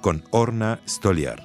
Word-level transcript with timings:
con 0.00 0.22
Orna 0.30 0.80
Stoliar. 0.86 1.40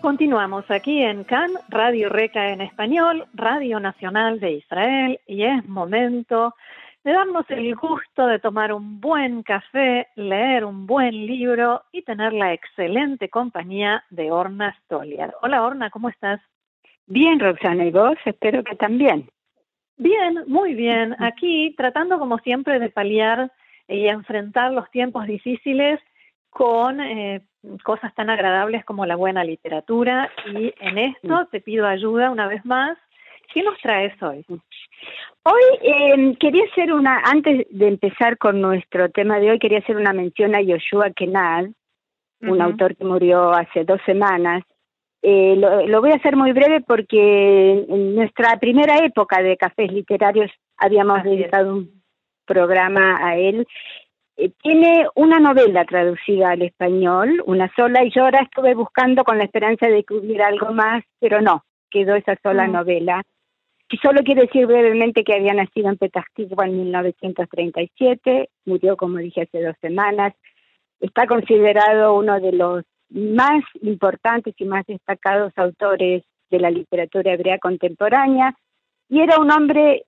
Continuamos 0.00 0.70
aquí 0.70 1.02
en 1.02 1.24
CAN, 1.24 1.50
Radio 1.68 2.08
Reca 2.08 2.50
en 2.50 2.60
español, 2.60 3.26
Radio 3.34 3.78
Nacional 3.78 4.40
de 4.40 4.52
Israel, 4.52 5.20
y 5.26 5.42
es 5.42 5.68
momento 5.68 6.54
de 7.04 7.12
darnos 7.12 7.44
el 7.50 7.74
gusto 7.74 8.26
de 8.26 8.38
tomar 8.38 8.72
un 8.72 9.00
buen 9.00 9.42
café, 9.42 10.08
leer 10.14 10.64
un 10.64 10.86
buen 10.86 11.26
libro 11.26 11.82
y 11.92 12.02
tener 12.02 12.32
la 12.32 12.52
excelente 12.52 13.28
compañía 13.28 14.04
de 14.10 14.30
Orna 14.30 14.76
Stoliar. 14.84 15.34
Hola 15.42 15.62
Orna, 15.62 15.90
¿cómo 15.90 16.08
estás? 16.08 16.40
Bien, 17.06 17.40
Roxana, 17.40 17.84
¿y 17.84 17.90
vos? 17.90 18.16
Espero 18.24 18.62
que 18.64 18.76
también. 18.76 19.28
Bien, 19.98 20.44
muy 20.46 20.74
bien. 20.74 21.16
Aquí 21.18 21.74
tratando 21.76 22.18
como 22.18 22.38
siempre 22.38 22.78
de 22.78 22.88
paliar 22.88 23.52
y 23.88 24.06
enfrentar 24.06 24.72
los 24.72 24.88
tiempos 24.90 25.26
difíciles 25.26 26.00
con 26.50 27.00
eh, 27.00 27.42
cosas 27.82 28.14
tan 28.14 28.30
agradables 28.30 28.84
como 28.84 29.06
la 29.06 29.16
buena 29.16 29.44
literatura 29.44 30.30
y 30.46 30.72
en 30.80 30.98
esto 30.98 31.46
te 31.50 31.60
pido 31.60 31.86
ayuda 31.86 32.30
una 32.30 32.46
vez 32.46 32.64
más. 32.64 32.96
¿Qué 33.52 33.62
nos 33.62 33.78
traes 33.80 34.12
hoy? 34.22 34.44
Hoy 35.42 35.62
eh, 35.82 36.36
quería 36.38 36.64
hacer 36.70 36.92
una, 36.92 37.20
antes 37.24 37.66
de 37.70 37.88
empezar 37.88 38.38
con 38.38 38.60
nuestro 38.60 39.10
tema 39.10 39.40
de 39.40 39.50
hoy, 39.50 39.58
quería 39.58 39.78
hacer 39.78 39.96
una 39.96 40.12
mención 40.12 40.54
a 40.54 40.60
Yoshua 40.60 41.10
Kenad, 41.10 41.66
un 42.40 42.60
autor 42.60 42.94
que 42.94 43.04
murió 43.04 43.50
hace 43.50 43.84
dos 43.84 44.00
semanas. 44.06 44.62
Eh, 45.22 45.56
lo, 45.56 46.00
voy 46.00 46.12
a 46.12 46.16
hacer 46.16 46.36
muy 46.36 46.52
breve 46.52 46.80
porque 46.80 47.84
en 47.88 48.14
nuestra 48.14 48.56
primera 48.58 49.04
época 49.04 49.42
de 49.42 49.56
cafés 49.56 49.92
literarios 49.92 50.50
habíamos 50.76 51.24
dedicado 51.24 51.74
un 51.74 52.02
programa 52.46 53.18
a 53.20 53.36
él. 53.36 53.66
Eh, 54.36 54.52
tiene 54.62 55.08
una 55.16 55.40
novela 55.40 55.84
traducida 55.84 56.50
al 56.50 56.62
español, 56.62 57.42
una 57.46 57.70
sola, 57.74 58.04
y 58.04 58.10
yo 58.10 58.22
ahora 58.22 58.42
estuve 58.42 58.74
buscando 58.74 59.24
con 59.24 59.38
la 59.38 59.44
esperanza 59.44 59.88
de 59.88 60.04
que 60.04 60.14
hubiera 60.14 60.46
algo 60.46 60.72
más, 60.72 61.02
pero 61.18 61.40
no, 61.40 61.64
quedó 61.90 62.14
esa 62.14 62.36
sola 62.42 62.68
mm. 62.68 62.72
novela. 62.72 63.22
Y 63.90 63.96
solo 63.96 64.22
quiero 64.22 64.42
decir 64.42 64.66
brevemente 64.66 65.24
que 65.24 65.34
había 65.34 65.54
nacido 65.54 65.88
en 65.88 65.96
Petahtigua 65.96 66.66
en 66.66 66.76
1937, 66.76 68.50
murió, 68.66 68.96
como 68.96 69.16
dije, 69.16 69.42
hace 69.42 69.62
dos 69.62 69.76
semanas. 69.80 70.34
Está 71.00 71.26
considerado 71.26 72.14
uno 72.14 72.38
de 72.38 72.52
los 72.52 72.84
más 73.10 73.62
importantes 73.82 74.54
y 74.58 74.64
más 74.64 74.84
destacados 74.86 75.52
autores 75.56 76.22
de 76.50 76.60
la 76.60 76.70
literatura 76.70 77.32
hebrea 77.32 77.58
contemporánea 77.58 78.54
y 79.08 79.20
era 79.20 79.38
un 79.38 79.50
hombre 79.50 80.04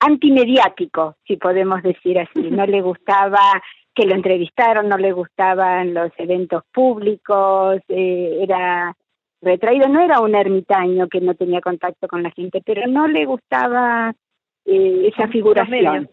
antimediático, 0.00 1.16
si 1.26 1.36
podemos 1.36 1.82
decir 1.82 2.18
así. 2.18 2.50
No 2.50 2.66
le 2.66 2.80
gustaba 2.80 3.40
que 3.94 4.06
lo 4.06 4.14
entrevistaron, 4.14 4.88
no 4.88 4.96
le 4.96 5.12
gustaban 5.12 5.94
los 5.94 6.10
eventos 6.16 6.64
públicos, 6.72 7.80
eh, 7.88 8.38
era 8.40 8.96
retraído, 9.42 9.88
no 9.88 10.00
era 10.00 10.20
un 10.20 10.34
ermitaño 10.34 11.08
que 11.08 11.20
no 11.20 11.34
tenía 11.34 11.60
contacto 11.60 12.08
con 12.08 12.22
la 12.22 12.30
gente, 12.30 12.62
pero 12.64 12.86
no 12.86 13.06
le 13.08 13.24
gustaba 13.26 14.14
eh, 14.64 15.12
esa 15.12 15.28
figuración. 15.28 16.08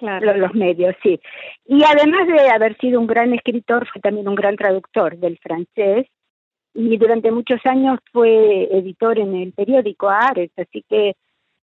Claro. 0.00 0.34
Los, 0.34 0.54
medios, 0.54 0.96
sí. 1.02 1.20
Y 1.66 1.84
además 1.84 2.26
de 2.26 2.48
haber 2.48 2.76
sido 2.78 2.98
un 2.98 3.06
gran 3.06 3.34
escritor, 3.34 3.86
fue 3.92 4.00
también 4.00 4.28
un 4.28 4.34
gran 4.34 4.56
traductor 4.56 5.16
del 5.18 5.38
francés 5.38 6.06
y 6.72 6.96
durante 6.96 7.30
muchos 7.30 7.60
años 7.64 7.98
fue 8.10 8.64
editor 8.72 9.18
en 9.18 9.34
el 9.34 9.52
periódico 9.52 10.08
Ares, 10.08 10.50
así 10.56 10.82
que 10.88 11.16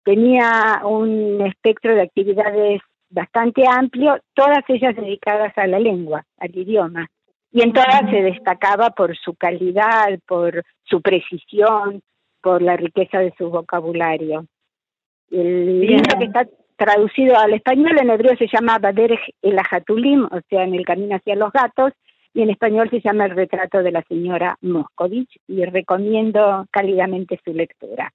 tenía 0.04 0.82
un 0.84 1.40
espectro 1.44 1.94
de 1.94 2.02
actividades 2.02 2.80
bastante 3.10 3.64
amplio, 3.68 4.20
todas 4.34 4.62
ellas 4.68 4.94
dedicadas 4.94 5.52
a 5.58 5.66
la 5.66 5.80
lengua, 5.80 6.24
al 6.38 6.56
idioma 6.56 7.08
y 7.50 7.62
en 7.62 7.72
todas 7.72 8.08
se 8.10 8.22
destacaba 8.22 8.90
por 8.90 9.16
su 9.16 9.34
calidad, 9.34 10.18
por 10.26 10.62
su 10.84 11.00
precisión, 11.00 12.02
por 12.40 12.62
la 12.62 12.76
riqueza 12.76 13.18
de 13.18 13.34
su 13.36 13.50
vocabulario. 13.50 14.46
El 15.30 15.80
libro 15.80 16.18
que 16.18 16.24
está 16.24 16.46
traducido 16.78 17.36
al 17.36 17.52
español 17.52 17.98
en 18.00 18.08
hebreo 18.08 18.36
se 18.36 18.46
llama 18.46 18.78
Baderech 18.78 19.34
el 19.42 19.58
Ajatulim, 19.58 20.24
o 20.24 20.40
sea, 20.48 20.62
en 20.62 20.74
el 20.74 20.86
camino 20.86 21.16
hacia 21.16 21.34
los 21.34 21.52
gatos, 21.52 21.92
y 22.32 22.42
en 22.42 22.50
español 22.50 22.88
se 22.88 23.00
llama 23.00 23.26
El 23.26 23.32
retrato 23.32 23.82
de 23.82 23.90
la 23.90 24.02
señora 24.02 24.56
Moscovich, 24.62 25.40
y 25.48 25.64
recomiendo 25.64 26.66
cálidamente 26.70 27.38
su 27.44 27.52
lectura. 27.52 28.12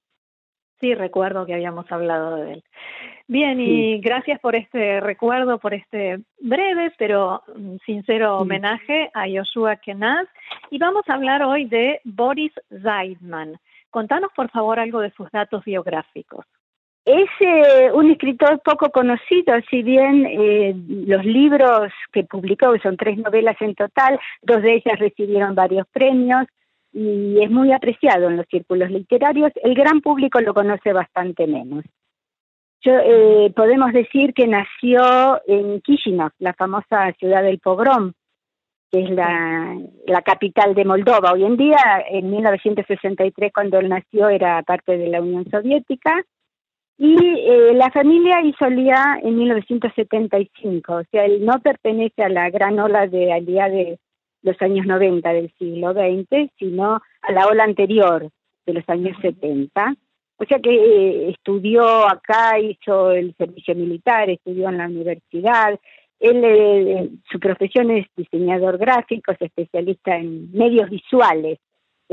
Sí, 0.79 0.95
recuerdo 0.95 1.45
que 1.45 1.53
habíamos 1.53 1.89
hablado 1.91 2.37
de 2.37 2.53
él. 2.53 2.63
Bien, 3.27 3.59
y 3.59 3.99
gracias 3.99 4.39
por 4.39 4.55
este 4.55 4.99
recuerdo, 4.99 5.57
por 5.57 5.73
este 5.73 6.19
breve 6.41 6.91
pero 6.97 7.41
mm, 7.55 7.77
sincero 7.85 8.39
homenaje 8.39 9.09
a 9.13 9.25
Joshua 9.33 9.77
Kenaz. 9.77 10.27
Y 10.71 10.79
vamos 10.79 11.03
a 11.07 11.13
hablar 11.13 11.43
hoy 11.43 11.65
de 11.65 12.01
Boris 12.03 12.51
Zeidman. 12.81 13.57
Contanos, 13.91 14.31
por 14.35 14.49
favor, 14.49 14.79
algo 14.79 14.99
de 14.99 15.11
sus 15.11 15.29
datos 15.31 15.63
biográficos. 15.63 16.45
Es 17.05 17.29
eh, 17.41 17.91
un 17.93 18.11
escritor 18.11 18.61
poco 18.63 18.89
conocido, 18.89 19.55
si 19.69 19.83
bien 19.83 20.25
eh, 20.25 20.73
los 21.05 21.25
libros 21.25 21.91
que 22.13 22.23
publicó, 22.23 22.73
son 22.81 22.95
tres 22.95 23.17
novelas 23.17 23.57
en 23.59 23.75
total, 23.75 24.17
dos 24.41 24.61
de 24.61 24.75
ellas 24.75 24.97
recibieron 24.99 25.53
varios 25.53 25.85
premios, 25.91 26.45
y 26.93 27.43
es 27.43 27.51
muy 27.51 27.73
apreciado 27.73 28.29
en 28.29 28.37
los 28.37 28.45
círculos 28.47 28.89
literarios. 28.89 29.51
El 29.61 29.73
gran 29.73 29.99
público 29.99 30.39
lo 30.39 30.53
conoce 30.53 30.93
bastante 30.93 31.45
menos. 31.45 31.83
Yo, 32.81 32.93
eh, 32.93 33.51
podemos 33.53 33.91
decir 33.91 34.33
que 34.33 34.47
nació 34.47 35.41
en 35.45 35.81
Kishinev, 35.81 36.31
la 36.39 36.53
famosa 36.53 37.11
ciudad 37.19 37.43
del 37.43 37.59
pogrom, 37.59 38.13
que 38.91 39.03
es 39.03 39.09
la, 39.09 39.77
la 40.05 40.21
capital 40.21 40.73
de 40.73 40.85
Moldova. 40.85 41.33
Hoy 41.33 41.43
en 41.43 41.57
día, 41.57 42.05
en 42.09 42.29
1963, 42.29 43.51
cuando 43.53 43.79
él 43.79 43.89
nació, 43.89 44.29
era 44.29 44.61
parte 44.63 44.97
de 44.97 45.07
la 45.09 45.21
Unión 45.21 45.45
Soviética. 45.49 46.23
Y 46.97 47.15
eh, 47.15 47.73
la 47.73 47.89
familia 47.91 48.41
hizo 48.43 48.65
Alía 48.65 49.19
en 49.23 49.37
1975, 49.37 50.93
o 50.93 51.03
sea, 51.11 51.25
él 51.25 51.43
no 51.43 51.59
pertenece 51.59 52.23
a 52.23 52.29
la 52.29 52.49
gran 52.49 52.79
ola 52.79 53.07
de 53.07 53.33
Alía 53.33 53.67
de 53.67 53.99
los 54.43 54.61
años 54.61 54.85
90 54.85 55.33
del 55.33 55.51
siglo 55.57 55.93
XX, 55.93 56.51
sino 56.59 57.01
a 57.21 57.31
la 57.31 57.47
ola 57.47 57.63
anterior 57.63 58.29
de 58.65 58.73
los 58.73 58.87
años 58.87 59.17
70. 59.21 59.95
O 60.37 60.45
sea 60.45 60.59
que 60.59 60.71
eh, 60.71 61.29
estudió 61.29 62.07
acá, 62.07 62.59
hizo 62.59 63.11
el 63.11 63.33
servicio 63.37 63.75
militar, 63.75 64.29
estudió 64.29 64.69
en 64.69 64.77
la 64.77 64.87
universidad. 64.87 65.79
Él, 66.19 66.41
eh, 66.43 67.09
su 67.31 67.39
profesión 67.39 67.91
es 67.91 68.07
diseñador 68.15 68.77
gráfico, 68.77 69.31
es 69.31 69.41
especialista 69.41 70.15
en 70.17 70.51
medios 70.51 70.89
visuales. 70.89 71.59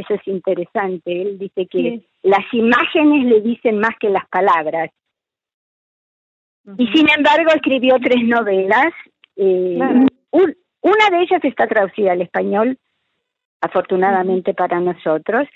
Eso 0.01 0.15
es 0.15 0.27
interesante. 0.27 1.23
Él 1.23 1.39
dice 1.39 1.67
que 1.67 2.03
las 2.23 2.45
imágenes 2.53 3.27
le 3.27 3.41
dicen 3.41 3.79
más 3.79 3.97
que 4.01 4.09
las 4.09 4.27
palabras. 4.29 4.91
Y 6.79 6.87
sin 6.89 7.07
embargo 7.11 7.51
escribió 7.55 7.97
tres 8.01 8.23
novelas. 8.25 8.93
Eh, 9.37 9.79
una 10.83 11.11
de 11.11 11.23
ellas 11.23 11.45
está 11.45 11.67
traducida 11.67 12.13
al 12.13 12.23
español, 12.23 12.79
afortunadamente 13.61 14.55
para 14.55 14.81
nosotros. 14.81 15.47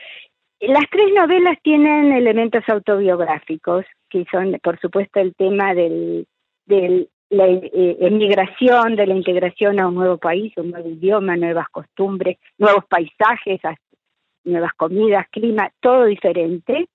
Las 0.61 0.85
tres 0.91 1.07
novelas 1.15 1.59
tienen 1.63 2.13
elementos 2.13 2.63
autobiográficos, 2.69 3.85
que 4.09 4.25
son, 4.31 4.59
por 4.63 4.79
supuesto, 4.81 5.21
el 5.21 5.35
tema 5.35 5.75
de 5.75 6.27
la 7.31 7.47
eh, 7.49 7.97
emigración, 8.01 8.97
de 8.97 9.07
la 9.07 9.15
integración 9.15 9.81
a 9.81 9.89
un 9.89 9.95
nuevo 9.95 10.19
país, 10.19 10.53
un 10.57 10.71
nuevo 10.71 10.89
idioma, 10.89 11.37
nuevas 11.37 11.69
costumbres, 11.71 12.39
nuevos 12.59 12.85
paisajes, 12.87 13.61
nuevas 14.45 14.73
comidas, 14.75 15.29
clima, 15.31 15.71
todo 15.81 16.05
diferente. 16.05 16.89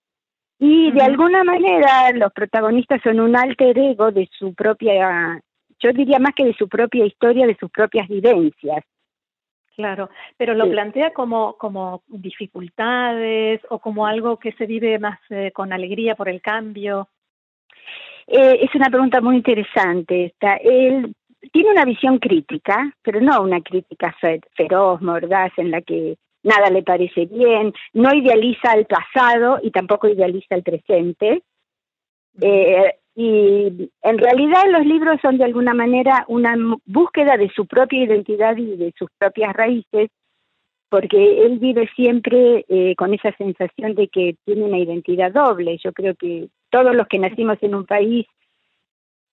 Y 0.60 0.92
de 0.92 1.02
alguna 1.02 1.44
manera 1.44 2.12
los 2.14 2.34
protagonistas 2.34 3.02
son 3.02 3.20
un 3.20 3.36
alter 3.36 3.78
ego 3.78 4.12
de 4.12 4.30
su 4.38 4.54
propia 4.54 5.42
yo 5.80 5.94
diría 5.94 6.20
más 6.20 6.34
que 6.36 6.46
de 6.46 6.54
su 6.54 6.68
propia 6.68 7.06
historia, 7.06 7.48
de 7.48 7.56
sus 7.56 7.72
propias 7.72 8.08
vivencias. 8.08 8.84
Claro, 9.76 10.10
pero 10.36 10.54
lo 10.54 10.70
plantea 10.70 11.14
como, 11.14 11.54
como 11.54 12.04
dificultades 12.08 13.62
o 13.70 13.80
como 13.80 14.06
algo 14.06 14.38
que 14.38 14.52
se 14.54 14.66
vive 14.66 15.00
más 15.00 15.20
eh, 15.30 15.52
con 15.54 15.72
alegría 15.72 16.16
por 16.16 16.28
el 16.28 16.42
cambio. 16.42 17.08
Eh, 18.28 18.60
es 18.62 18.76
una 18.76 18.90
pregunta 18.90 19.22
muy 19.22 19.38
interesante 19.38 20.26
esta. 20.26 20.58
Él 20.58 21.16
tiene 21.54 21.72
una 21.72 21.86
visión 21.86 22.20
crítica, 22.20 22.94
pero 23.02 23.22
no 23.22 23.42
una 23.42 23.62
crítica 23.62 24.14
feroz, 24.54 25.02
mordaz, 25.02 25.54
en 25.56 25.72
la 25.72 25.82
que 25.82 26.18
nada 26.44 26.70
le 26.70 26.84
parece 26.84 27.26
bien, 27.26 27.74
no 27.94 28.14
idealiza 28.14 28.74
el 28.74 28.86
pasado 28.86 29.60
y 29.62 29.72
tampoco 29.72 30.08
idealiza 30.08 30.56
el 30.56 30.64
presente. 30.64 31.44
Eh, 32.42 32.94
y 33.16 33.92
en 34.02 34.18
realidad 34.18 34.64
los 34.70 34.86
libros 34.86 35.20
son 35.22 35.38
de 35.38 35.44
alguna 35.44 35.74
manera 35.74 36.24
una 36.30 36.56
búsqueda 36.86 37.36
de 37.36 37.50
su 37.50 37.66
propia 37.66 38.04
identidad 38.04 38.56
y 38.56 38.78
de 38.78 38.94
sus 38.98 39.10
propias 39.18 39.54
raíces, 39.54 40.10
porque 40.90 41.46
él 41.46 41.60
vive 41.60 41.90
siempre 41.96 42.66
eh, 42.70 42.96
con 42.96 43.14
esa 43.14 43.36
sensación 43.36 43.96
de 43.96 44.08
que 44.08 44.36
tiene 44.46 44.64
una 44.64 44.80
identidad 44.80 45.34
doble. 45.34 45.78
Yo 45.84 45.92
creo 45.92 46.16
que 46.16 46.48
todos 46.70 46.96
los 46.96 47.08
que 47.08 47.20
nacimos 47.20 47.58
en 47.62 47.76
un 47.76 47.86
país, 47.86 48.26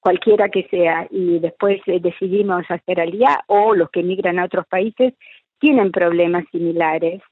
cualquiera 0.00 0.48
que 0.48 0.66
sea, 0.68 1.06
y 1.10 1.38
después 1.38 1.80
eh, 1.86 2.00
decidimos 2.00 2.64
hacer 2.68 3.00
alía, 3.00 3.44
o 3.46 3.74
los 3.74 3.90
que 3.90 4.00
emigran 4.00 4.38
a 4.38 4.46
otros 4.46 4.66
países, 4.66 5.14
tienen 5.58 5.92
problemas 5.92 6.44
similares. 6.50 7.22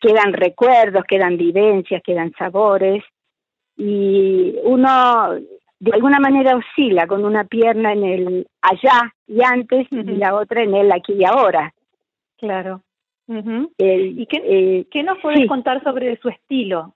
Quedan 0.00 0.32
recuerdos, 0.32 1.04
quedan 1.04 1.36
vivencias, 1.36 2.02
quedan 2.02 2.32
sabores, 2.32 3.04
y 3.76 4.54
uno 4.64 5.34
de 5.78 5.92
alguna 5.92 6.20
manera 6.20 6.56
oscila 6.56 7.06
con 7.06 7.24
una 7.24 7.44
pierna 7.44 7.92
en 7.92 8.04
el 8.04 8.46
allá 8.60 9.12
y 9.26 9.42
antes 9.42 9.86
y 9.90 10.02
la 10.02 10.34
otra 10.34 10.62
en 10.62 10.74
el 10.74 10.92
aquí 10.92 11.14
y 11.14 11.24
ahora. 11.24 11.72
Claro. 12.38 12.82
¿Y 13.78 14.26
qué, 14.26 14.42
eh, 14.44 14.86
qué 14.90 15.02
nos 15.02 15.18
puedes 15.20 15.48
contar 15.48 15.82
sobre 15.82 16.16
su 16.18 16.28
estilo? 16.28 16.94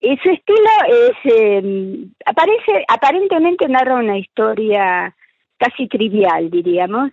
Eh, 0.00 0.16
su 0.22 0.30
estilo 0.30 0.70
es, 0.88 1.32
em, 1.32 2.12
aparece, 2.24 2.84
aparentemente 2.88 3.68
narra 3.68 3.96
una 3.96 4.18
historia 4.18 5.14
casi 5.58 5.86
trivial, 5.86 6.50
diríamos, 6.50 7.12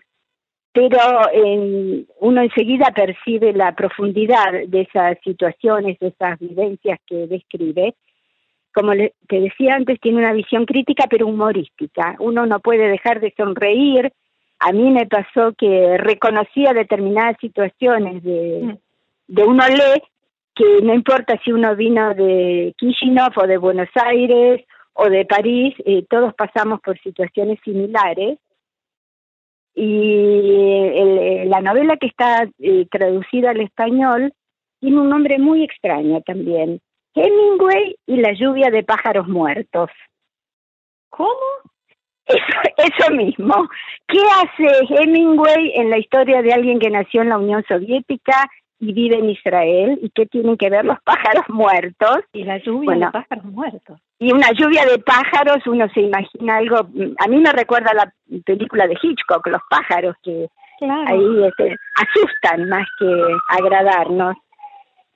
pero 0.72 0.98
uno 2.20 2.42
enseguida 2.42 2.92
percibe 2.92 3.54
la 3.54 3.74
profundidad 3.74 4.52
de 4.68 4.82
esas 4.82 5.18
situaciones, 5.24 5.98
de 6.00 6.08
esas 6.08 6.40
vivencias 6.40 7.00
que 7.08 7.28
describe. 7.28 7.96
Como 8.74 8.92
te 8.94 9.42
decía 9.42 9.76
antes, 9.76 10.00
tiene 10.00 10.20
una 10.20 10.34
visión 10.34 10.66
crítica 10.66 11.06
pero 11.10 11.28
humorística. 11.28 12.16
Uno 12.20 12.46
no 12.46 12.60
puede 12.60 12.88
dejar 12.88 13.20
de 13.20 13.34
sonreír. 13.36 14.12
A 14.60 14.72
mí 14.72 14.92
me 14.92 15.08
pasó 15.08 15.54
que 15.58 15.98
reconocía 15.98 16.74
determinadas 16.74 17.38
situaciones 17.42 18.24
de, 18.24 18.62
mm. 18.64 18.78
de 19.34 19.44
uno 19.44 19.68
lee 19.68 20.04
que 20.60 20.82
no 20.84 20.94
importa 20.94 21.40
si 21.44 21.54
uno 21.54 21.74
vino 21.76 22.14
de 22.14 22.74
Kishinev 22.78 23.32
o 23.38 23.48
de 23.48 23.58
Buenos 23.58 23.90
Aires 23.96 24.62
o 24.94 25.10
de 25.10 25.24
París, 25.24 25.74
eh, 25.86 26.04
todos 26.10 26.34
pasamos 26.34 26.82
por 26.82 27.00
situaciones 27.00 27.60
similares. 27.64 28.38
Y 29.82 30.92
eh, 30.94 31.46
la 31.48 31.62
novela 31.62 31.96
que 31.96 32.08
está 32.08 32.50
eh, 32.60 32.86
traducida 32.92 33.52
al 33.52 33.62
español 33.62 34.34
tiene 34.82 35.00
un 35.00 35.10
nombre 35.10 35.40
muy 35.40 35.64
extraño 35.64 36.20
también. 36.24 36.82
Hemingway 37.16 37.96
y 38.06 38.18
la 38.18 38.34
lluvia 38.34 38.72
de 38.72 38.84
pájaros 38.84 39.30
muertos. 39.30 39.90
¿Cómo? 41.10 41.30
Eso 42.26 43.12
mismo. 43.14 43.70
¿Qué 44.10 44.20
hace 44.20 44.68
Hemingway 44.90 45.72
en 45.76 45.90
la 45.92 45.98
historia 45.98 46.42
de 46.42 46.52
alguien 46.52 46.80
que 46.80 46.90
nació 46.90 47.22
en 47.22 47.30
la 47.30 47.38
Unión 47.38 47.64
Soviética 47.66 48.50
y 48.80 48.94
vive 48.94 49.18
en 49.18 49.30
Israel 49.30 50.00
y 50.02 50.10
qué 50.10 50.26
tienen 50.26 50.58
que 50.58 50.70
ver 50.70 50.86
los 50.86 51.00
pájaros 51.04 51.44
muertos. 51.50 52.20
Y 52.34 52.44
la 52.44 52.58
lluvia 52.58 52.96
de 52.96 53.12
pájaros 53.12 53.46
muertos. 53.46 54.00
Y 54.20 54.32
una 54.34 54.52
lluvia 54.52 54.86
de 54.86 55.00
pájaros, 55.00 55.66
uno 55.68 55.88
se 55.94 56.02
imagina 56.02 56.58
algo, 56.58 56.78
a 56.78 57.28
mí 57.28 57.38
me 57.38 57.52
recuerda 57.54 57.94
la 57.94 58.14
película 58.46 58.88
de 58.88 58.98
Hitchcock, 59.02 59.48
los 59.48 59.62
pájaros 59.70 60.16
que 60.24 60.48
ahí 60.82 61.44
este, 61.46 61.76
asustan 61.96 62.70
más 62.70 62.88
que 63.00 63.06
agradarnos. 63.50 64.36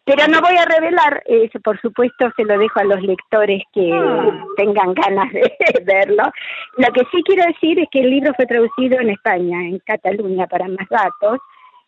Pero 0.05 0.27
no 0.27 0.41
voy 0.41 0.55
a 0.57 0.65
revelar, 0.65 1.23
eso 1.25 1.61
por 1.61 1.79
supuesto 1.79 2.29
se 2.35 2.43
lo 2.43 2.57
dejo 2.57 2.77
a 2.79 2.83
los 2.83 3.01
lectores 3.01 3.61
que 3.73 3.89
ah. 3.93 4.45
tengan 4.57 4.93
ganas 4.93 5.31
de 5.31 5.49
verlo. 5.85 6.23
Lo 6.77 6.87
que 6.91 7.03
sí 7.11 7.23
quiero 7.23 7.45
decir 7.45 7.79
es 7.79 7.87
que 7.89 8.01
el 8.01 8.09
libro 8.09 8.33
fue 8.35 8.45
traducido 8.45 8.99
en 8.99 9.11
España, 9.11 9.61
en 9.61 9.79
Cataluña, 9.79 10.45
para 10.47 10.67
más 10.67 10.89
datos, 10.89 11.39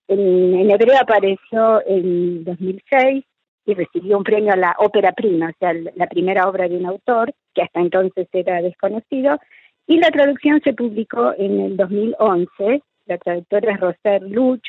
en, 0.08 0.70
hebreo 0.70 0.98
apareció 1.00 1.82
en 1.86 2.44
2006 2.44 3.24
y 3.66 3.74
recibió 3.74 4.18
un 4.18 4.24
premio 4.24 4.54
a 4.54 4.58
la 4.58 4.76
ópera 4.80 5.12
prima, 5.12 5.50
o 5.50 5.58
sea, 5.60 5.74
la 5.74 6.08
primera 6.08 6.48
obra 6.48 6.68
de 6.68 6.78
un 6.78 6.86
autor 6.86 7.34
que 7.54 7.64
hasta 7.64 7.80
entonces 7.80 8.28
era 8.32 8.62
desconocido. 8.62 9.40
Y 9.88 9.98
la 9.98 10.10
traducción 10.12 10.62
se 10.64 10.74
publicó 10.74 11.34
en 11.38 11.60
el 11.60 11.78
2011. 11.78 12.82
La 13.06 13.18
traductora 13.18 13.74
es 13.74 13.80
Roser 13.80 14.22
Luch, 14.24 14.64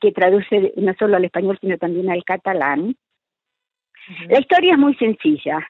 que 0.00 0.12
traduce 0.12 0.72
no 0.76 0.94
solo 0.98 1.16
al 1.16 1.24
español, 1.24 1.58
sino 1.60 1.76
también 1.78 2.10
al 2.10 2.24
catalán. 2.24 2.96
La 4.28 4.40
historia 4.40 4.72
es 4.72 4.78
muy 4.78 4.94
sencilla. 4.94 5.66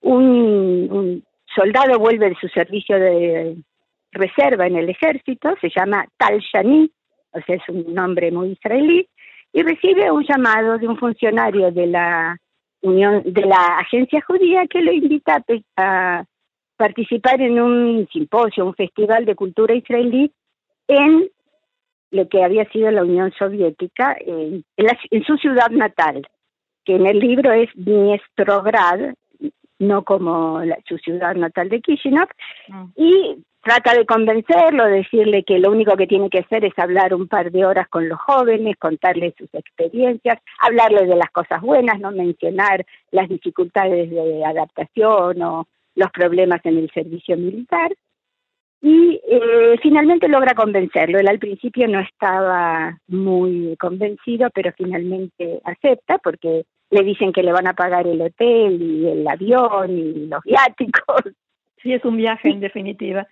Un, 0.00 0.88
un, 0.90 1.24
soldado 1.54 1.98
vuelve 1.98 2.28
de 2.30 2.36
su 2.40 2.48
servicio 2.48 2.98
de 2.98 3.56
reserva 4.12 4.66
en 4.66 4.76
el 4.76 4.88
ejército, 4.88 5.54
se 5.60 5.70
llama 5.74 6.06
Tal 6.16 6.40
Shani, 6.40 6.90
o 7.36 7.40
sea, 7.42 7.56
es 7.56 7.68
un 7.68 7.94
nombre 7.94 8.30
muy 8.30 8.52
israelí, 8.52 9.08
y 9.52 9.62
recibe 9.62 10.10
un 10.10 10.24
llamado 10.24 10.78
de 10.78 10.88
un 10.88 10.98
funcionario 10.98 11.70
de 11.70 11.86
la 11.86 12.36
Unión, 12.82 13.22
de 13.24 13.42
la 13.42 13.78
agencia 13.78 14.20
judía 14.20 14.66
que 14.66 14.82
lo 14.82 14.92
invita 14.92 15.42
a, 15.76 16.24
participar 16.76 17.40
en 17.40 17.58
un 17.58 18.06
simposio, 18.12 18.66
un 18.66 18.74
festival 18.74 19.24
de 19.24 19.34
cultura 19.34 19.74
israelí 19.74 20.30
en 20.88 21.30
lo 22.10 22.28
que 22.28 22.44
había 22.44 22.68
sido 22.70 22.90
la 22.90 23.02
Unión 23.02 23.32
Soviética, 23.38 24.14
en, 24.20 24.62
su 25.26 25.38
ciudad 25.38 25.70
natal, 25.70 26.28
que 26.84 26.96
en 26.96 27.06
el 27.06 27.18
libro 27.18 27.50
es 27.52 27.70
Dniestrograd, 27.74 29.14
no 29.78 30.04
como 30.04 30.60
su 30.86 30.98
ciudad 30.98 31.34
natal 31.34 31.70
de 31.70 31.80
Kishinev, 31.80 32.28
mm. 32.68 32.84
y 32.96 33.42
trata 33.66 33.94
de 33.94 34.06
convencerlo, 34.06 34.84
decirle 34.84 35.42
que 35.42 35.58
lo 35.58 35.72
único 35.72 35.96
que 35.96 36.06
tiene 36.06 36.30
que 36.30 36.38
hacer 36.38 36.64
es 36.64 36.78
hablar 36.78 37.12
un 37.12 37.26
par 37.26 37.50
de 37.50 37.66
horas 37.66 37.88
con 37.88 38.08
los 38.08 38.16
jóvenes, 38.20 38.76
contarles 38.78 39.34
sus 39.36 39.52
experiencias, 39.52 40.38
hablarles 40.60 41.08
de 41.08 41.16
las 41.16 41.30
cosas 41.32 41.60
buenas, 41.60 41.98
no 41.98 42.12
mencionar 42.12 42.86
las 43.10 43.28
dificultades 43.28 44.08
de 44.08 44.44
adaptación 44.44 45.42
o 45.42 45.66
los 45.96 46.10
problemas 46.12 46.60
en 46.62 46.78
el 46.78 46.88
servicio 46.92 47.36
militar. 47.36 47.92
Y 48.82 49.20
eh, 49.28 49.76
finalmente 49.82 50.28
logra 50.28 50.54
convencerlo. 50.54 51.18
Él 51.18 51.26
al 51.26 51.40
principio 51.40 51.88
no 51.88 51.98
estaba 51.98 52.96
muy 53.08 53.76
convencido, 53.80 54.48
pero 54.54 54.70
finalmente 54.76 55.60
acepta 55.64 56.18
porque 56.18 56.66
le 56.90 57.02
dicen 57.02 57.32
que 57.32 57.42
le 57.42 57.50
van 57.50 57.66
a 57.66 57.74
pagar 57.74 58.06
el 58.06 58.22
hotel 58.22 58.80
y 58.80 59.08
el 59.08 59.26
avión 59.26 59.90
y 59.90 60.26
los 60.26 60.44
viáticos. 60.44 61.32
Sí, 61.82 61.92
es 61.92 62.04
un 62.04 62.16
viaje 62.16 62.48
en 62.48 62.60
definitiva 62.60 63.26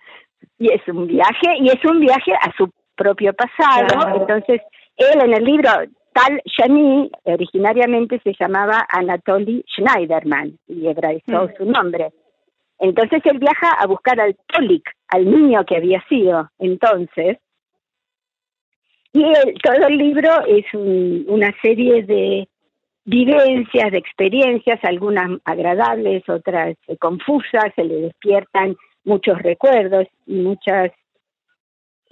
y 0.57 0.71
es 0.71 0.81
un 0.87 1.07
viaje, 1.07 1.57
y 1.59 1.69
es 1.69 1.83
un 1.85 1.99
viaje 1.99 2.33
a 2.33 2.51
su 2.57 2.69
propio 2.95 3.33
pasado. 3.33 4.15
Entonces, 4.15 4.61
él 4.97 5.21
en 5.21 5.33
el 5.33 5.43
libro 5.43 5.69
Tal 6.13 6.41
Shani 6.45 7.11
originariamente 7.23 8.21
se 8.23 8.33
llamaba 8.39 8.87
Anatoly 8.89 9.65
Schneiderman 9.67 10.57
y 10.65 10.87
hebraizó 10.87 11.47
mm. 11.47 11.57
su 11.57 11.65
nombre. 11.65 12.11
Entonces 12.79 13.21
él 13.25 13.37
viaja 13.37 13.71
a 13.77 13.85
buscar 13.85 14.19
al 14.21 14.35
Tolik, 14.47 14.89
al 15.09 15.29
niño 15.29 15.65
que 15.65 15.75
había 15.75 16.01
sido 16.07 16.49
entonces. 16.57 17.37
Y 19.11 19.23
todo 19.61 19.87
el 19.87 19.97
libro 19.97 20.29
es 20.45 20.65
una 20.73 21.53
serie 21.61 22.03
de 22.03 22.47
vivencias, 23.03 23.91
de 23.91 23.97
experiencias, 23.97 24.79
algunas 24.83 25.39
agradables, 25.43 26.27
otras 26.29 26.77
confusas, 26.99 27.73
se 27.75 27.83
le 27.83 27.95
despiertan 27.95 28.77
muchos 29.05 29.41
recuerdos 29.41 30.07
y 30.25 30.35
muchos 30.35 30.91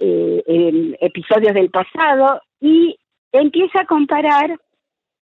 eh, 0.00 0.42
em, 0.46 0.94
episodios 1.00 1.54
del 1.54 1.70
pasado 1.70 2.40
y 2.60 2.96
empieza 3.32 3.80
a 3.80 3.86
comparar 3.86 4.58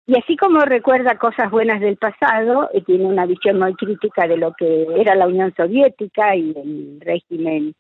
y 0.06 0.18
así 0.18 0.36
como 0.38 0.60
recuerda 0.60 1.18
cosas 1.18 1.50
buenas 1.50 1.80
del 1.80 1.98
pasado, 1.98 2.70
eh, 2.72 2.80
tiene 2.80 3.04
una 3.04 3.26
visión 3.26 3.58
muy 3.58 3.74
crítica 3.74 4.26
de 4.26 4.38
lo 4.38 4.54
que 4.54 4.86
era 4.96 5.14
la 5.14 5.26
Unión 5.26 5.52
Soviética 5.54 6.34
y 6.34 6.54
el 6.56 6.98
régimen 7.00 7.74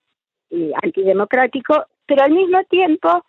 eh, 0.50 0.72
antidemocrático, 0.82 1.86
pero 2.04 2.24
al 2.24 2.32
mismo 2.32 2.62
tiempo 2.64 3.24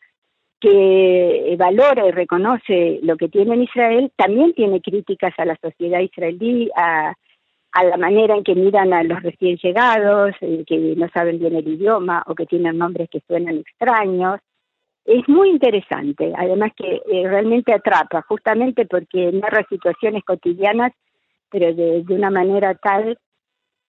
que 0.60 1.56
valora 1.58 2.08
y 2.08 2.12
reconoce 2.12 3.00
lo 3.02 3.16
que 3.16 3.30
tiene 3.30 3.54
en 3.54 3.64
Israel, 3.64 4.12
también 4.18 4.54
tiene 4.54 4.82
críticas 4.82 5.34
a 5.38 5.46
la 5.46 5.58
sociedad 5.62 6.02
israelí, 6.02 6.70
a, 6.76 7.14
a 7.72 7.84
la 7.84 7.98
manera 7.98 8.36
en 8.36 8.44
que 8.44 8.56
miran 8.56 8.94
a 8.94 9.04
los 9.04 9.22
recién 9.22 9.58
llegados, 9.58 10.34
que 10.40 10.96
no 10.98 11.08
saben 11.10 11.40
bien 11.40 11.56
el 11.56 11.68
idioma 11.68 12.24
o 12.28 12.36
que 12.36 12.46
tienen 12.46 12.78
nombres 12.78 13.10
que 13.10 13.22
suenan 13.28 13.58
extraños. 13.58 14.40
Es 15.06 15.28
muy 15.28 15.50
interesante, 15.50 16.34
además 16.36 16.72
que 16.76 17.02
eh, 17.12 17.28
realmente 17.28 17.74
atrapa, 17.74 18.22
justamente 18.28 18.86
porque 18.86 19.32
narra 19.32 19.66
situaciones 19.70 20.24
cotidianas, 20.24 20.92
pero 21.50 21.74
de, 21.74 22.04
una 22.10 22.30
manera 22.30 22.76
tal 22.76 23.18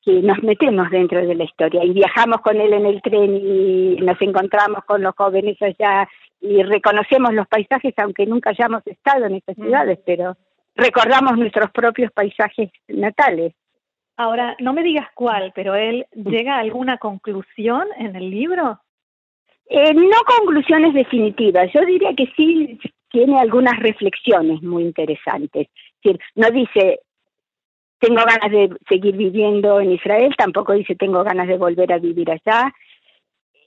que 0.03 0.23
nos 0.23 0.43
metemos 0.43 0.91
dentro 0.91 1.27
de 1.27 1.35
la 1.35 1.45
historia 1.45 1.85
y 1.85 1.93
viajamos 1.93 2.39
con 2.41 2.59
él 2.59 2.73
en 2.73 2.87
el 2.87 3.03
tren 3.03 3.37
y 3.37 3.97
nos 3.97 4.21
encontramos 4.23 4.83
con 4.87 5.03
los 5.03 5.15
jóvenes 5.15 5.61
allá 5.61 6.09
y 6.41 6.63
reconocemos 6.63 7.35
los 7.35 7.47
paisajes 7.49 7.93
aunque 7.99 8.25
nunca 8.25 8.51
hayamos 8.51 8.87
estado 8.87 9.27
en 9.27 9.35
estas 9.35 9.57
ciudades, 9.57 9.99
pero 10.07 10.39
recordamos 10.75 11.37
nuestros 11.37 11.71
propios 11.71 12.11
paisajes 12.13 12.71
natales. 12.89 13.53
Ahora, 14.17 14.57
no 14.61 14.73
me 14.73 14.83
digas 14.83 15.09
cuál, 15.15 15.53
pero 15.55 15.75
él 15.75 16.07
llega 16.13 16.57
a 16.57 16.61
alguna 16.61 16.99
conclusión 16.99 17.89
en 17.99 18.17
el 18.17 18.31
libro. 18.31 18.81
Eh, 19.67 19.95
no 19.95 20.19
conclusiones 20.37 20.93
definitivas, 20.95 21.71
yo 21.73 21.81
diría 21.85 22.15
que 22.17 22.27
sí 22.37 22.79
tiene 23.11 23.39
algunas 23.39 23.79
reflexiones 23.79 24.63
muy 24.63 24.83
interesantes. 24.83 25.69
Es 25.69 26.03
decir, 26.03 26.21
no 26.35 26.51
dice 26.51 27.01
tengo 28.01 28.23
ganas 28.25 28.51
de 28.51 28.71
seguir 28.89 29.15
viviendo 29.15 29.79
en 29.79 29.93
Israel, 29.93 30.35
tampoco 30.37 30.73
dice 30.73 30.97
tengo 30.97 31.23
ganas 31.23 31.47
de 31.47 31.59
volver 31.59 31.93
a 31.93 31.99
vivir 31.99 32.31
allá. 32.31 32.73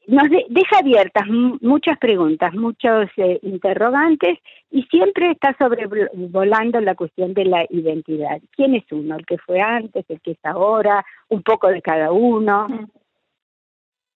Nos 0.07 0.29
deja 0.29 0.79
abiertas 0.79 1.27
muchas 1.61 1.97
preguntas, 1.97 2.53
muchos 2.53 3.09
eh, 3.15 3.39
interrogantes 3.43 4.39
y 4.73 4.81
siempre 4.85 5.29
está 5.29 5.55
sobrevolando 5.59 6.81
la 6.81 6.95
cuestión 6.95 7.35
de 7.35 7.45
la 7.45 7.63
identidad. 7.69 8.41
¿Quién 8.55 8.73
es 8.73 8.83
uno? 8.91 9.17
¿El 9.17 9.25
que 9.27 9.37
fue 9.37 9.61
antes? 9.61 10.03
¿El 10.09 10.19
que 10.19 10.31
es 10.31 10.39
ahora? 10.41 11.05
Un 11.29 11.43
poco 11.43 11.67
de 11.67 11.79
cada 11.79 12.11
uno. 12.11 12.67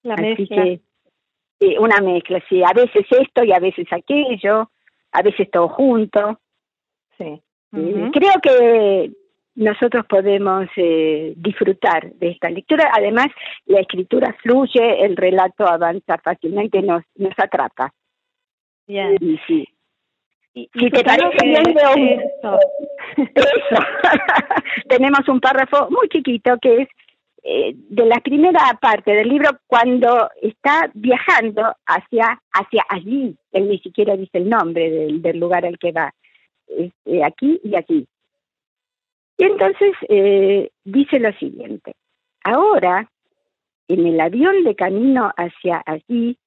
La 0.02 0.16
mezcla. 0.16 0.66
una 1.80 2.02
mezcla, 2.02 2.44
sí. 2.50 2.64
A 2.64 2.74
veces 2.74 3.06
esto 3.08 3.44
y 3.44 3.52
a 3.54 3.60
veces 3.60 3.86
aquello, 3.92 4.72
a 5.12 5.22
veces 5.22 5.48
todo 5.52 5.70
junto. 5.70 6.40
Sí. 7.20 7.40
Creo 7.70 8.34
que 8.42 9.12
nosotros 9.54 10.08
podemos 10.08 10.66
eh, 10.76 11.36
disfrutar 11.38 12.14
de 12.14 12.30
esta 12.30 12.50
lectura. 12.50 12.92
Además, 12.98 13.28
la 13.68 13.82
escritura 13.82 14.36
fluye, 14.42 15.06
el 15.06 15.18
relato 15.18 15.68
avanza 15.68 16.18
fácilmente, 16.18 16.82
nos, 16.82 17.04
nos 17.14 17.38
atrapa. 17.38 17.94
Bien. 18.88 19.18
sí. 19.46 19.68
Si 20.74 20.90
te 20.90 21.04
parece 21.04 21.46
bien, 21.46 22.20
eso. 22.20 22.60
tenemos 24.90 25.28
un 25.28 25.40
párrafo 25.40 25.90
muy 25.90 26.08
chiquito 26.10 26.58
que 26.62 26.82
es 26.84 26.90
eh, 27.44 27.74
de 27.76 28.06
la 28.06 28.20
primera 28.20 28.78
parte 28.82 29.12
del 29.12 29.30
libro 29.30 29.52
cuando 29.68 30.30
está 30.42 30.90
viajando 30.94 31.76
hacia, 31.86 32.42
hacia 32.52 32.84
allí. 32.90 33.36
Él 33.52 33.70
ni 33.70 33.80
siquiera 33.80 34.18
dice 34.18 34.40
el 34.40 34.50
nombre 34.50 34.90
del, 34.90 35.22
del 35.22 35.40
lugar 35.40 35.66
al 35.66 35.78
que 35.78 35.92
va. 35.92 36.14
Eh, 36.68 37.24
aquí 37.24 37.60
y 37.64 37.76
aquí. 37.76 38.08
Y 39.38 39.44
entonces 39.44 39.94
eh, 40.10 40.70
dice 40.84 41.20
lo 41.20 41.32
siguiente, 41.34 41.94
ahora, 42.44 43.10
en 43.88 44.06
el 44.06 44.20
avión 44.20 44.64
de 44.64 44.76
camino 44.76 45.32
hacia 45.38 45.82
allí, 45.86 46.38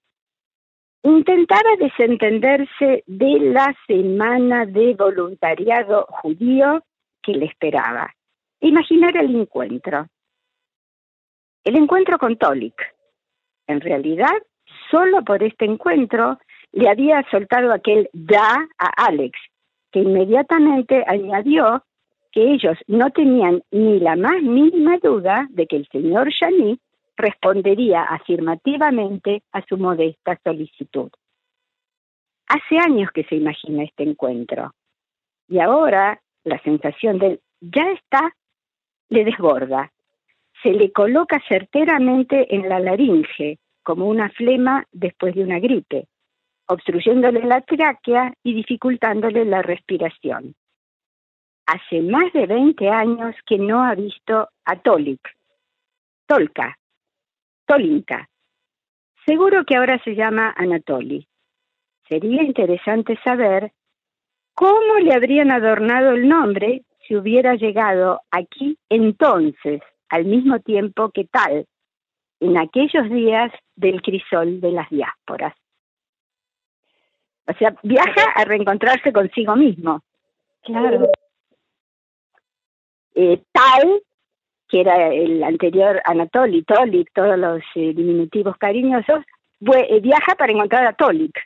intentaba 1.03 1.77
desentenderse 1.79 3.05
de 3.07 3.41
la 3.41 3.75
semana 3.87 4.67
de 4.67 4.95
voluntariado 4.95 6.07
judío 6.09 6.83
que 7.23 7.33
le 7.33 7.47
esperaba. 7.47 8.15
Imaginar 8.61 9.17
el 9.17 9.35
encuentro. 9.35 10.07
El 11.65 11.77
encuentro 11.77 12.19
con 12.19 12.37
Tolik. 12.37 12.75
En 13.67 13.81
realidad, 13.81 14.35
solo 14.91 15.23
por 15.23 15.43
este 15.43 15.65
encuentro 15.65 16.39
le 16.73 16.89
había 16.89 17.25
soltado 17.31 17.73
aquel 17.73 18.09
da 18.13 18.69
a 18.79 19.07
Alex, 19.07 19.39
que 19.91 20.01
inmediatamente 20.01 21.05
añadió 21.07 21.85
que 22.33 22.53
ellos 22.53 22.77
no 22.87 23.11
tenían 23.11 23.63
ni 23.71 23.99
la 23.99 24.17
más 24.17 24.41
mínima 24.43 24.99
duda 24.99 25.49
de 25.51 25.67
que 25.67 25.77
el 25.77 25.89
señor 25.89 26.33
respondería 27.21 28.03
afirmativamente 28.03 29.43
a 29.53 29.63
su 29.67 29.77
modesta 29.77 30.39
solicitud. 30.43 31.11
Hace 32.47 32.79
años 32.79 33.11
que 33.13 33.25
se 33.25 33.37
imagina 33.37 33.85
este 33.85 34.03
encuentro 34.03 34.73
y 35.49 35.61
ahora 35.61 36.21
la 36.45 36.61
sensación 36.63 37.19
de 37.19 37.41
ya 37.61 37.91
está 37.93 38.35
le 39.09 39.25
desborda. 39.25 39.93
Se 40.63 40.73
le 40.73 40.93
coloca 40.93 41.41
certeramente 41.49 42.55
en 42.55 42.69
la 42.69 42.81
laringe 42.81 43.59
como 43.83 44.07
una 44.07 44.29
flema 44.31 44.85
después 44.93 45.35
de 45.35 45.43
una 45.43 45.59
gripe, 45.59 46.07
obstruyéndole 46.67 47.45
la 47.45 47.61
tráquea 47.63 48.35
y 48.43 48.55
dificultándole 48.55 49.45
la 49.45 49.63
respiración 49.63 50.55
hace 51.71 52.03
más 52.03 52.33
de 52.33 52.47
20 52.47 52.89
años 52.89 53.37
que 53.47 53.57
no 53.57 53.85
ha 53.85 53.95
visto 53.95 54.49
a 54.65 54.77
Tolik, 54.77 55.21
Tolka, 56.27 56.77
Tolinka. 57.71 58.29
Seguro 59.25 59.65
que 59.65 59.77
ahora 59.77 60.03
se 60.03 60.17
llama 60.17 60.53
Anatoly. 60.57 61.29
Sería 62.09 62.43
interesante 62.43 63.17
saber 63.23 63.71
cómo 64.55 64.99
le 64.99 65.15
habrían 65.15 65.53
adornado 65.53 66.11
el 66.11 66.29
nombre 66.29 66.83
si 67.07 67.15
hubiera 67.15 67.55
llegado 67.55 68.23
aquí 68.33 68.77
entonces, 68.89 69.83
al 70.09 70.25
mismo 70.25 70.59
tiempo 70.59 71.11
que 71.11 71.27
tal, 71.27 71.67
en 72.41 72.59
aquellos 72.59 73.09
días 73.09 73.53
del 73.77 74.03
crisol 74.03 74.61
de 74.61 74.73
las 74.73 74.91
diásporas. 74.91 75.55
O 77.47 77.53
sea, 77.53 77.77
viaja 77.85 78.33
a 78.35 78.45
reencontrarse 78.47 79.13
consigo 79.13 79.55
mismo. 79.55 80.03
Claro. 80.63 81.09
Eh, 83.15 83.41
tal, 83.53 84.03
que 84.71 84.81
era 84.81 85.09
el 85.09 85.43
anterior 85.43 86.01
Anatoly, 86.05 86.63
Tolik, 86.63 87.11
todos 87.13 87.39
los 87.39 87.61
eh, 87.75 87.93
diminutivos 87.93 88.57
cariñosos, 88.57 89.25
eh, 89.61 90.01
viaja 90.01 90.35
para 90.37 90.53
encontrar 90.53 90.87
a 90.87 90.93
Tolik. 90.93 91.37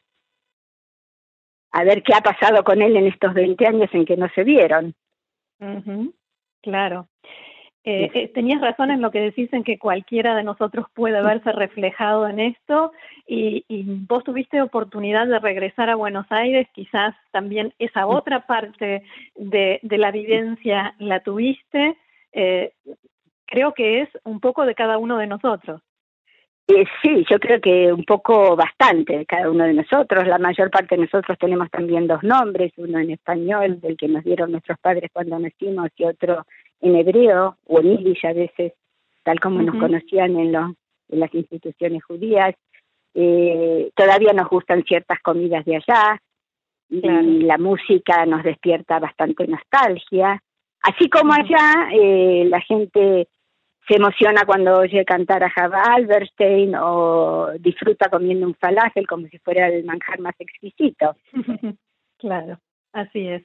A 1.73 1.85
ver 1.85 2.03
qué 2.03 2.15
ha 2.15 2.21
pasado 2.21 2.63
con 2.63 2.83
él 2.83 2.97
en 2.97 3.07
estos 3.07 3.35
20 3.35 3.67
años 3.67 3.91
en 3.93 4.05
que 4.05 4.17
no 4.17 4.29
se 4.35 4.45
vieron. 4.45 4.95
Claro. 6.63 7.09
Eh, 7.87 8.31
tenías 8.33 8.63
razón 8.63 8.91
en 8.91 9.03
lo 9.03 9.11
que 9.11 9.21
decís 9.21 9.53
en 9.53 9.63
que 9.63 9.79
cualquiera 9.79 10.35
de 10.35 10.43
nosotros 10.43 10.87
puede 10.95 11.23
verse 11.23 11.53
reflejado 11.53 12.27
en 12.27 12.41
esto 12.41 12.93
y, 13.27 13.63
y, 13.69 13.83
vos 14.09 14.25
tuviste 14.25 14.63
oportunidad 14.63 15.27
de 15.27 15.39
regresar 15.39 15.91
a 15.91 15.95
Buenos 15.95 16.25
Aires, 16.31 16.67
quizás 16.73 17.15
también 17.31 17.75
esa 17.79 18.07
otra 18.07 18.47
parte 18.47 19.03
de, 19.35 19.81
de 19.83 19.99
la 19.99 20.11
vivencia 20.13 20.95
la 20.99 21.21
tuviste. 21.21 21.99
Eh, 22.33 22.73
creo 23.55 23.73
que 23.73 24.01
es 24.03 24.09
un 24.25 24.41
poco 24.41 24.67
de 24.67 24.75
cada 24.75 24.99
uno 24.99 25.17
de 25.17 25.29
nosotros. 25.29 25.81
Eh, 26.67 26.85
sí, 27.01 27.25
yo 27.31 27.39
creo 27.39 27.61
que 27.61 27.93
un 27.93 28.05
poco 28.05 28.57
bastante 28.57 29.19
de 29.19 29.27
cada 29.27 29.49
uno 29.49 29.65
de 29.65 29.75
nosotros. 29.75 30.27
La 30.27 30.39
mayor 30.39 30.71
parte 30.71 30.97
de 30.97 31.03
nosotros 31.03 31.39
tenemos 31.39 31.71
también 31.71 32.09
dos 32.09 32.25
nombres, 32.25 32.73
uno 32.79 32.99
en 32.99 33.13
español, 33.13 33.81
del 33.81 33.97
que 33.97 34.09
nos 34.09 34.25
dieron 34.25 34.51
nuestros 34.51 34.79
padres 34.81 35.09
cuando 35.13 35.39
nacimos, 35.39 35.91
y 35.97 36.05
otro 36.05 36.45
en 36.81 36.97
hebreo 36.97 37.59
o 37.67 37.79
en 37.79 37.99
yiddish 37.99 38.27
a 38.27 38.33
veces, 38.33 38.73
tal 39.23 39.39
como 39.39 39.63
nos 39.63 39.77
conocían 39.77 40.37
en, 40.37 40.51
los, 40.51 40.73
en 41.11 41.21
las 41.21 41.33
instituciones 41.33 42.03
judías. 42.03 42.57
Eh, 43.15 43.91
todavía 43.95 44.33
nos 44.33 44.49
gustan 44.49 44.83
ciertas 44.83 45.21
comidas 45.21 45.65
de 45.65 45.77
allá 45.77 46.21
y 46.91 47.01
la 47.43 47.59
música 47.59 48.27
nos 48.27 48.43
despierta 48.43 48.99
bastante 48.99 49.47
nostalgia. 49.47 50.43
Así 50.81 51.09
como 51.09 51.33
allá 51.33 51.89
eh, 51.93 52.47
la 52.49 52.61
gente 52.61 53.29
se 53.89 53.97
emociona 53.97 54.45
cuando 54.47 54.79
oye 54.79 55.05
cantar 55.05 55.45
a 55.45 55.51
Java 55.51 55.83
Alberstein 55.83 56.75
o 56.77 57.51
disfruta 57.59 58.09
comiendo 58.09 58.47
un 58.47 58.55
falafel 58.55 59.07
como 59.07 59.27
si 59.29 59.39
fuera 59.39 59.69
el 59.69 59.85
manjar 59.85 60.21
más 60.21 60.35
exquisito. 60.39 61.17
claro, 62.19 62.59
así 62.93 63.29
es. 63.29 63.43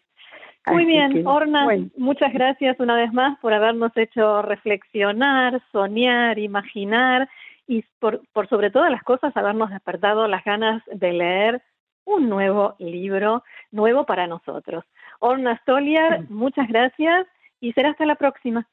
Muy 0.67 0.85
bien, 0.85 1.25
Orna, 1.25 1.67
muchas 1.97 2.31
gracias 2.33 2.79
una 2.79 2.95
vez 2.95 3.11
más 3.11 3.39
por 3.39 3.53
habernos 3.53 3.95
hecho 3.95 4.41
reflexionar, 4.41 5.61
soñar, 5.71 6.37
imaginar 6.37 7.27
y 7.65 7.83
por, 7.99 8.21
por 8.33 8.47
sobre 8.49 8.69
todas 8.69 8.91
las 8.91 9.01
cosas 9.03 9.35
habernos 9.35 9.71
despertado 9.71 10.27
las 10.27 10.43
ganas 10.43 10.83
de 10.91 11.13
leer 11.13 11.61
un 12.05 12.29
nuevo 12.29 12.75
libro, 12.77 13.43
nuevo 13.71 14.05
para 14.05 14.27
nosotros. 14.27 14.83
Orna 15.19 15.57
Stoliar, 15.61 16.29
muchas 16.29 16.67
gracias 16.67 17.27
y 17.59 17.73
será 17.73 17.91
hasta 17.91 18.05
la 18.05 18.15
próxima. 18.15 18.67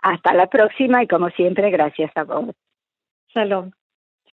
Hasta 0.00 0.34
la 0.34 0.46
próxima 0.46 1.02
y 1.02 1.08
como 1.08 1.30
siempre, 1.30 1.70
gracias 1.70 2.10
a 2.16 2.24
vos. 2.24 2.54
Shalom. 3.34 3.72